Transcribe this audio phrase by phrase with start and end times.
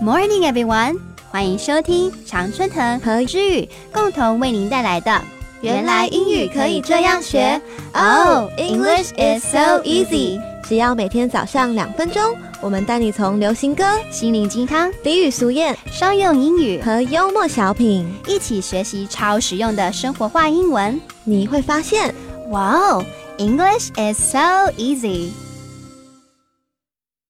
[0.00, 0.98] Morning, everyone！
[1.30, 5.10] 欢迎收听常春藤和知宇共同为您带来的
[5.62, 7.60] 《原来英语可以这样学》。
[7.94, 10.38] Oh, English is so easy！
[10.62, 21.00] 只要每天早上两分钟，我们带你从流行歌、心灵鸡汤、俚语俗谚、商用英语和幽默小品一起学习超实用的生活化英文。
[21.24, 22.14] 你会发现，
[22.50, 23.04] 哇哦
[23.38, 24.70] ，English is so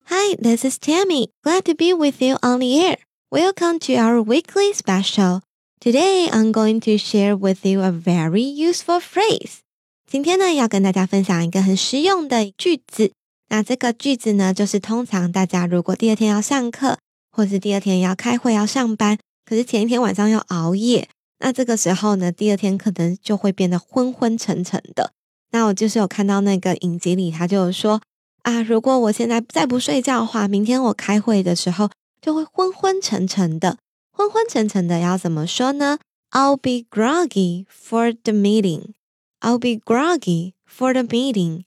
[0.09, 1.31] Hi, this is Tammy.
[1.43, 2.99] Glad to be with you on the air.
[3.29, 5.41] Welcome to our weekly special.
[5.81, 9.63] Today, I'm going to share with you a very useful phrase.
[10.09, 13.11] 今天呢，要跟大家分享一个很实用的句子。
[13.49, 16.99] 那这个句子呢，就是通常大家如果第二天要上课，
[17.33, 21.09] 或是第二天要开会要上班，可是前一天晚上要熬夜，
[21.41, 25.11] 那这个时候呢，第二天可能就会变得昏昏沉沉的。
[25.51, 28.01] 那我就是有看到那个影集里，他就有说。
[28.47, 33.77] 啊，如果我现在再不睡觉的话，明天我开会的时候就会昏昏沉沉的。
[34.13, 35.99] 昏昏沉沉的要怎么说呢
[36.31, 38.93] ？I'll be groggy for the meeting.
[39.41, 41.65] I'll be groggy for the meeting.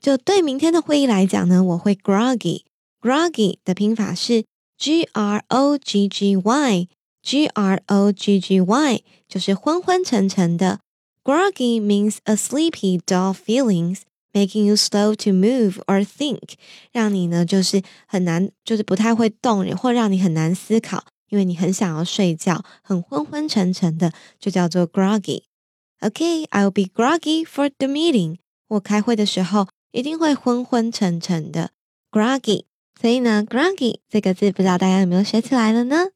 [0.00, 2.62] 就对明天的会议来讲呢，我会 groggy。
[3.02, 4.46] groggy 的拼法是
[4.78, 6.88] g r o g g y。
[7.22, 10.80] g r o g g y 就是昏昏沉沉的。
[11.22, 14.00] Groggy means a sleepy, dull feelings.
[14.33, 16.55] Making you slow to move or think，
[16.91, 28.37] 让你呢就是很难，就是不太会动，或让你很难思考，因为你很想要睡觉，很昏昏沉沉的，就叫做 groggy。OK，I'll be groggy for the meeting。
[28.67, 31.71] 我开会的时候一定会昏昏沉沉的
[32.11, 32.65] groggy。
[32.99, 36.09] 所以呢，groggy 这个字不知道大家有没有学起来了呢？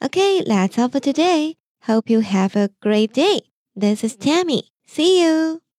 [0.00, 1.54] OK，that's all for today.
[1.86, 3.44] Hope you have a great day.
[3.74, 4.64] This is Tammy.
[4.86, 5.62] See you.